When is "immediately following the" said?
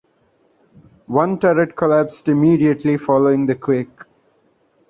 2.27-3.53